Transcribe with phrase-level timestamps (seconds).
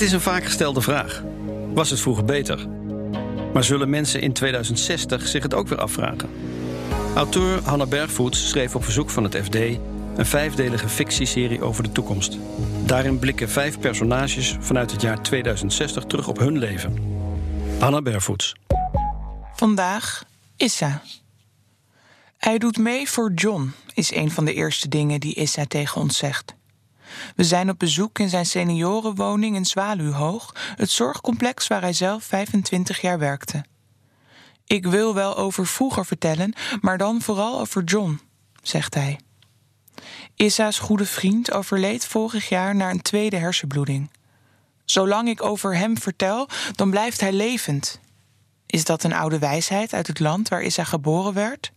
[0.00, 1.22] Het is een vaak gestelde vraag.
[1.72, 2.68] Was het vroeger beter?
[3.52, 6.30] Maar zullen mensen in 2060 zich het ook weer afvragen?
[7.14, 12.38] Auteur Hanna Bergvoets schreef op verzoek van het FD een vijfdelige fictieserie over de toekomst.
[12.84, 16.96] Daarin blikken vijf personages vanuit het jaar 2060 terug op hun leven.
[17.78, 18.54] Hanna Bergvoets.
[19.54, 20.24] Vandaag
[20.56, 21.02] Issa.
[22.38, 26.18] Hij doet mee voor John, is een van de eerste dingen die Issa tegen ons
[26.18, 26.58] zegt.
[27.36, 33.00] We zijn op bezoek in zijn seniorenwoning in Zwaluwhoog, het zorgcomplex waar hij zelf 25
[33.00, 33.64] jaar werkte.
[34.64, 38.20] Ik wil wel over vroeger vertellen, maar dan vooral over John,
[38.62, 39.18] zegt hij.
[40.34, 44.10] Issa's goede vriend overleed vorig jaar na een tweede hersenbloeding.
[44.84, 48.00] Zolang ik over hem vertel, dan blijft hij levend.
[48.66, 51.72] Is dat een oude wijsheid uit het land waar Issa geboren werd?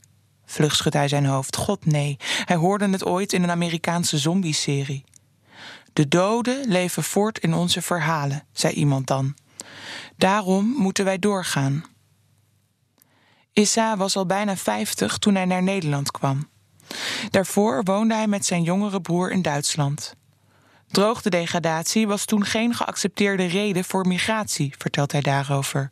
[0.46, 1.56] Vlug schudt hij zijn hoofd.
[1.56, 5.04] God nee, hij hoorde het ooit in een Amerikaanse zombie-serie.
[5.94, 9.36] De doden leven voort in onze verhalen, zei iemand dan.
[10.18, 11.84] Daarom moeten wij doorgaan.
[13.54, 16.50] Issa was al bijna 50 toen hij naar Nederland kwam.
[17.30, 20.16] Daarvoor woonde hij met zijn jongere broer in Duitsland.
[20.88, 25.90] Droogtedegradatie was toen geen geaccepteerde reden voor migratie, vertelt hij daarover.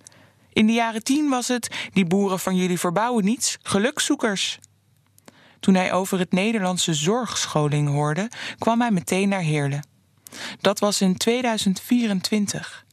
[0.53, 4.59] In de jaren tien was het: die boeren van jullie verbouwen niets, gelukzoekers.
[5.59, 9.89] Toen hij over het Nederlandse zorgscholing hoorde, kwam hij meteen naar Heerlen.
[10.61, 12.85] Dat was in 2024.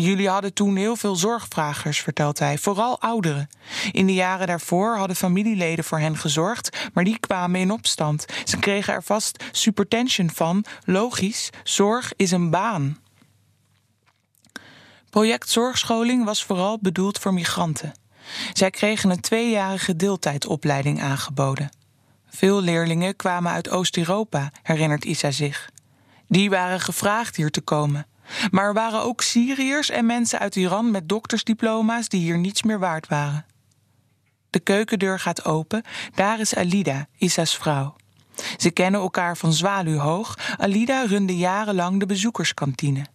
[0.00, 3.48] Jullie hadden toen heel veel zorgvragers, vertelt hij, vooral ouderen.
[3.90, 8.26] In de jaren daarvoor hadden familieleden voor hen gezorgd, maar die kwamen in opstand.
[8.44, 10.64] Ze kregen er vast supertension van.
[10.84, 12.98] Logisch, zorg is een baan.
[15.10, 17.92] Project Zorgscholing was vooral bedoeld voor migranten.
[18.52, 21.70] Zij kregen een tweejarige deeltijdopleiding aangeboden.
[22.28, 25.70] Veel leerlingen kwamen uit Oost-Europa, herinnert Isa zich.
[26.32, 28.06] Die waren gevraagd hier te komen.
[28.50, 32.78] Maar er waren ook Syriërs en mensen uit Iran met doktersdiploma's die hier niets meer
[32.78, 33.46] waard waren.
[34.50, 35.82] De keukendeur gaat open.
[36.14, 37.96] Daar is Alida, Isa's vrouw.
[38.56, 40.38] Ze kennen elkaar van Zwaluwhoog.
[40.56, 43.06] Alida runde jarenlang de bezoekerskantine.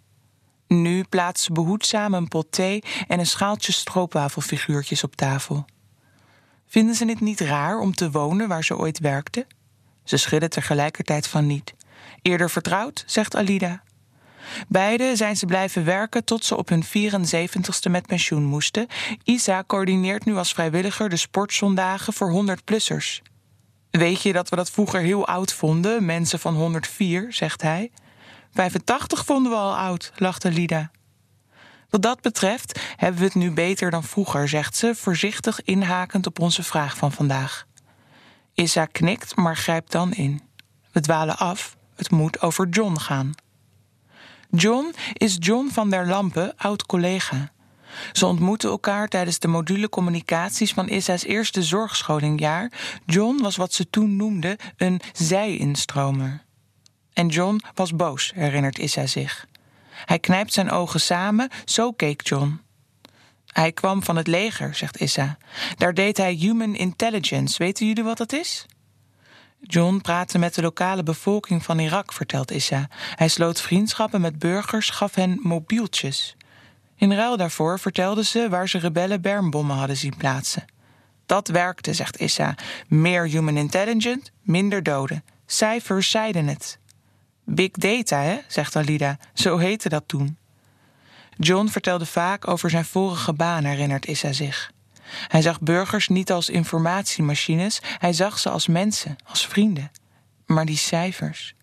[0.68, 5.66] Nu plaatst ze behoedzaam een pot thee en een schaaltje stroopwafelfiguurtjes op tafel.
[6.68, 9.48] Vinden ze het niet raar om te wonen waar ze ooit werkte?
[10.04, 11.76] Ze schudden tegelijkertijd van niet.
[12.22, 13.84] Eerder vertrouwd, zegt Alida.
[14.68, 18.88] Beide zijn ze blijven werken tot ze op hun 74ste met pensioen moesten.
[19.24, 23.22] Isa coördineert nu als vrijwilliger de sportzondagen voor 100-plussers.
[23.92, 27.92] Weet je dat we dat vroeger heel oud vonden, mensen van 104, zegt hij.
[28.54, 30.92] 85 vonden we al oud, lachte Lida.
[31.90, 36.40] Wat dat betreft hebben we het nu beter dan vroeger, zegt ze, voorzichtig inhakend op
[36.40, 37.66] onze vraag van vandaag.
[38.54, 40.42] Isa knikt, maar grijpt dan in.
[40.92, 43.32] We dwalen af, het moet over John gaan.
[44.50, 47.52] John is John van der Lampen, oud-collega.
[48.12, 52.72] Ze ontmoeten elkaar tijdens de module communicaties van Isa's eerste zorgscholingjaar.
[53.06, 56.46] John was wat ze toen noemden een zij-instromer.
[57.14, 59.48] En John was boos, herinnert Issa zich.
[60.06, 62.62] Hij knijpt zijn ogen samen, zo keek John.
[63.48, 65.38] Hij kwam van het leger, zegt Issa.
[65.78, 67.58] Daar deed hij human intelligence.
[67.58, 68.66] Weten jullie wat dat is?
[69.62, 72.88] John praatte met de lokale bevolking van Irak, vertelt Issa.
[73.16, 76.36] Hij sloot vriendschappen met burgers, gaf hen mobieltjes.
[76.96, 80.66] In ruil daarvoor vertelden ze waar ze rebellen bermbommen hadden zien plaatsen.
[81.26, 82.56] Dat werkte, zegt Issa.
[82.88, 85.24] Meer human intelligence, minder doden.
[85.46, 86.80] Cijfers zeiden het.
[87.44, 89.18] Big data, hè, zegt Alida.
[89.34, 90.38] Zo heette dat toen.
[91.38, 94.72] John vertelde vaak over zijn vorige baan, herinnert Issa zich.
[95.28, 99.92] Hij zag burgers niet als informatiemachines, hij zag ze als mensen, als vrienden.
[100.46, 101.56] Maar die cijfers.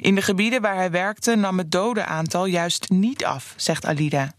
[0.00, 4.32] In de gebieden waar hij werkte nam het dodenaantal juist niet af, zegt Alida.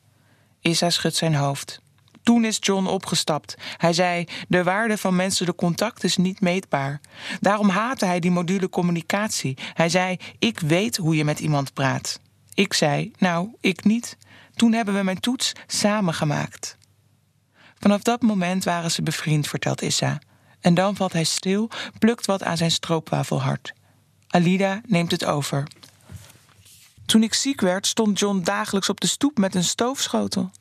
[0.61, 1.81] Issa schudt zijn hoofd.
[2.23, 3.55] Toen is John opgestapt.
[3.77, 7.01] Hij zei: De waarde van menselijke contact is niet meetbaar.
[7.39, 9.57] Daarom haatte hij die module communicatie.
[9.73, 12.19] Hij zei: Ik weet hoe je met iemand praat.
[12.53, 14.17] Ik zei: Nou, ik niet.
[14.55, 16.77] Toen hebben we mijn toets samen gemaakt.
[17.79, 20.19] Vanaf dat moment waren ze bevriend, vertelt Issa.
[20.59, 23.73] En dan valt hij stil, plukt wat aan zijn stroopwafelhart.
[24.27, 25.67] Alida neemt het over.
[27.05, 30.51] Toen ik ziek werd, stond John dagelijks op de stoep met een stoofschotel.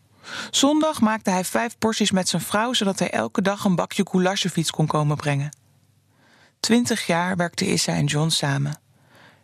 [0.51, 4.71] Zondag maakte hij vijf porties met zijn vrouw, zodat hij elke dag een bakje goulash
[4.71, 5.57] kon komen brengen.
[6.61, 8.81] Twintig jaar werkten Issa en John samen.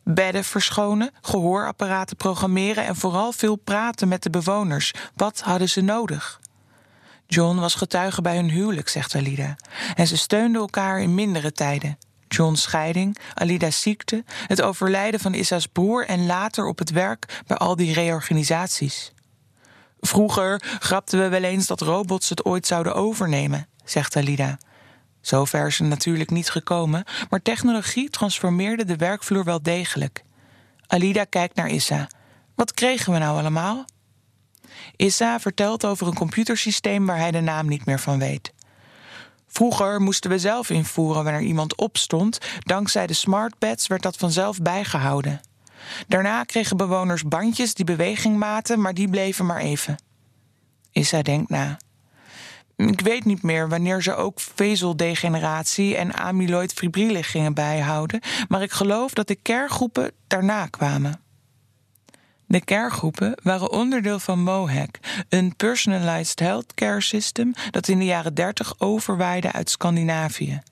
[0.04, 4.92] Bedden verschonen, gehoorapparaten programmeren en vooral veel praten met de bewoners.
[5.14, 6.40] Wat hadden ze nodig?
[7.26, 9.56] John was getuige bij hun huwelijk, zegt Alida.
[9.94, 11.98] En ze steunden elkaar in mindere tijden.
[12.28, 17.56] John's scheiding, Alida's ziekte, het overlijden van Issa's broer en later op het werk bij
[17.56, 19.12] al die reorganisaties.
[20.00, 24.58] Vroeger grapten we wel eens dat robots het ooit zouden overnemen, zegt Alida.
[25.20, 30.24] Zover is het natuurlijk niet gekomen, maar technologie transformeerde de werkvloer wel degelijk.
[30.86, 32.08] Alida kijkt naar Issa.
[32.54, 33.84] Wat kregen we nou allemaal?
[34.96, 38.52] Issa vertelt over een computersysteem waar hij de naam niet meer van weet.
[39.46, 42.38] Vroeger moesten we zelf invoeren wanneer iemand opstond.
[42.58, 45.40] Dankzij de smartpads werd dat vanzelf bijgehouden.
[46.08, 49.96] Daarna kregen bewoners bandjes die beweging maten, maar die bleven maar even.
[50.92, 51.76] Issa denkt na.
[52.76, 56.74] Ik weet niet meer wanneer ze ook vezeldegeneratie en amyloid
[57.20, 61.23] gingen bijhouden, maar ik geloof dat de kergroepen daarna kwamen.
[62.46, 64.98] De kergroepen waren onderdeel van MOHAC,
[65.28, 70.62] een personalized healthcare system dat in de jaren 30 overwaaide uit Scandinavië.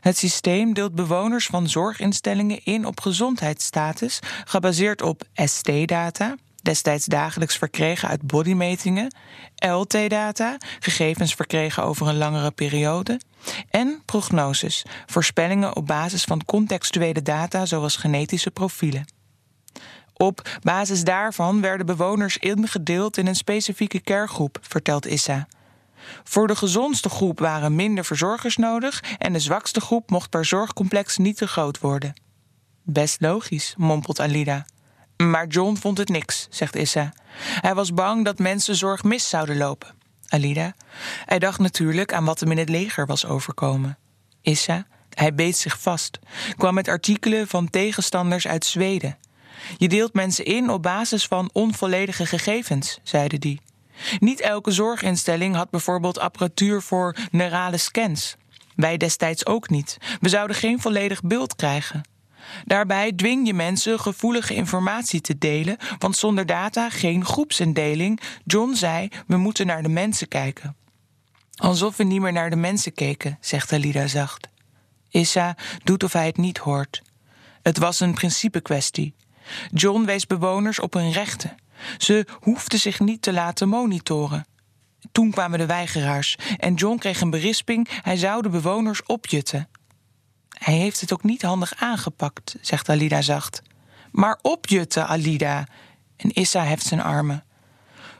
[0.00, 8.08] Het systeem deelt bewoners van zorginstellingen in op gezondheidsstatus, gebaseerd op ST-data, destijds dagelijks verkregen
[8.08, 9.14] uit bodymetingen,
[9.54, 13.20] LT-data, gegevens verkregen over een langere periode,
[13.70, 19.19] en prognoses, voorspellingen op basis van contextuele data zoals genetische profielen.
[20.22, 25.48] Op basis daarvan werden bewoners ingedeeld in een specifieke kergroep, vertelt Issa.
[26.24, 31.16] Voor de gezondste groep waren minder verzorgers nodig en de zwakste groep mocht per zorgcomplex
[31.16, 32.14] niet te groot worden.
[32.82, 34.66] Best logisch, mompelt Alida.
[35.16, 37.12] Maar John vond het niks, zegt Issa.
[37.60, 39.94] Hij was bang dat mensen zorg mis zouden lopen.
[40.28, 40.74] Alida.
[41.24, 43.98] Hij dacht natuurlijk aan wat hem in het leger was overkomen.
[44.42, 44.86] Issa.
[45.10, 46.18] Hij beet zich vast.
[46.56, 49.18] Kwam met artikelen van tegenstanders uit Zweden.
[49.76, 53.60] Je deelt mensen in op basis van onvolledige gegevens, zeiden die.
[54.18, 58.36] Niet elke zorginstelling had bijvoorbeeld apparatuur voor neurale scans.
[58.76, 59.96] Wij destijds ook niet.
[60.20, 62.02] We zouden geen volledig beeld krijgen.
[62.64, 68.20] Daarbij dwing je mensen gevoelige informatie te delen, want zonder data geen groepsindeling.
[68.44, 70.76] John zei: we moeten naar de mensen kijken.
[71.54, 74.48] Alsof we niet meer naar de mensen keken, zegt Alida zacht.
[75.10, 77.02] Issa doet of hij het niet hoort.
[77.62, 79.14] Het was een principekwestie.
[79.72, 81.56] John wees bewoners op hun rechten.
[81.98, 84.46] Ze hoefden zich niet te laten monitoren.
[85.12, 87.88] Toen kwamen de weigeraars en John kreeg een berisping.
[88.02, 89.68] Hij zou de bewoners opjutten.
[90.48, 93.62] Hij heeft het ook niet handig aangepakt, zegt Alida zacht.
[94.10, 95.66] Maar opjutten, Alida.
[96.16, 97.44] En Issa heft zijn armen.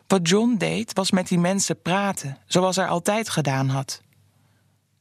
[0.06, 4.02] Wat John deed, was met die mensen praten, zoals hij altijd gedaan had.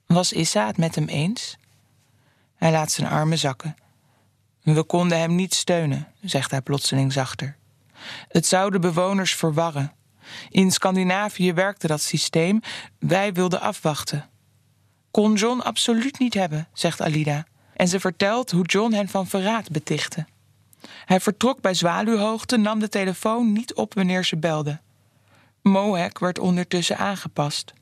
[0.05, 1.57] Was Issa het met hem eens?
[2.55, 3.75] Hij laat zijn armen zakken.
[4.63, 7.55] We konden hem niet steunen, zegt hij plotseling zachter.
[8.27, 9.93] Het zou de bewoners verwarren.
[10.49, 12.59] In Scandinavië werkte dat systeem,
[12.99, 14.29] wij wilden afwachten.
[15.11, 17.45] Kon John absoluut niet hebben, zegt Alida.
[17.73, 20.25] En ze vertelt hoe John hen van verraad betichtte.
[21.05, 24.79] Hij vertrok bij Zwaluwhoogte, nam de telefoon niet op wanneer ze belde.
[25.61, 27.73] Mohawk werd ondertussen aangepast.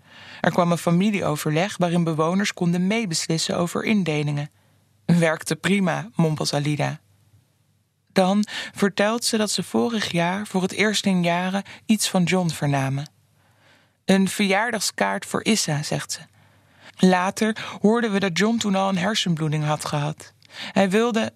[0.41, 4.49] Er kwam een familieoverleg waarin bewoners konden meebeslissen over indelingen.
[5.15, 6.99] Werkte prima, mompelt Alida.
[8.11, 12.49] Dan vertelt ze dat ze vorig jaar voor het eerst in jaren iets van John
[12.49, 13.09] vernamen.
[14.05, 16.19] Een verjaardagskaart voor Issa, zegt ze.
[16.97, 20.33] Later hoorden we dat John toen al een hersenbloeding had gehad.
[20.71, 21.33] Hij wilde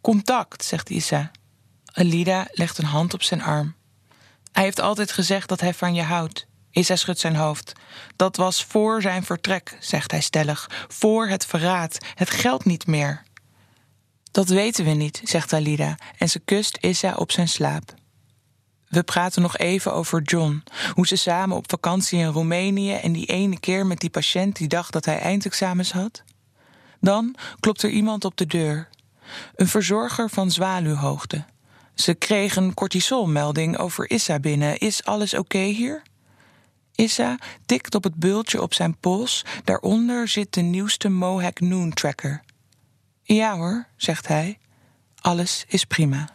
[0.00, 1.30] contact, zegt Issa.
[1.92, 3.74] Alida legt een hand op zijn arm.
[4.52, 6.46] Hij heeft altijd gezegd dat hij van je houdt.
[6.72, 7.72] Issa schudt zijn hoofd.
[8.16, 10.70] Dat was voor zijn vertrek, zegt hij stellig.
[10.88, 11.98] Voor het verraad.
[12.14, 13.22] Het geldt niet meer.
[14.30, 17.94] Dat weten we niet, zegt Alida en ze kust Issa op zijn slaap.
[18.88, 20.62] We praten nog even over John.
[20.92, 24.68] Hoe ze samen op vakantie in Roemenië en die ene keer met die patiënt die
[24.68, 26.22] dacht dat hij eindexamens had.
[27.00, 28.88] Dan klopt er iemand op de deur.
[29.54, 31.44] Een verzorger van Zwaluwhoogte.
[31.94, 34.78] Ze kreeg een cortisolmelding over Issa binnen.
[34.78, 36.02] Is alles oké hier?
[37.02, 39.44] Issa tikt op het bultje op zijn pols.
[39.64, 42.42] Daaronder zit de nieuwste Mohawk Noon Tracker.
[43.22, 44.58] Ja hoor, zegt hij.
[45.20, 46.28] Alles is prima.